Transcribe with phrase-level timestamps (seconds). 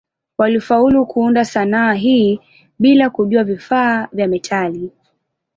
[0.37, 2.39] Walifaulu kuunda sanaa hii
[2.79, 4.91] bila kujua vifaa vya metali.